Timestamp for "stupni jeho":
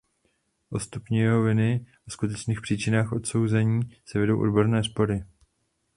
0.79-1.41